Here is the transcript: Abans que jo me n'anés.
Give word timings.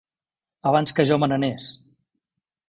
Abans 0.69 0.95
que 0.99 1.05
jo 1.11 1.19
me 1.25 1.29
n'anés. 1.33 1.69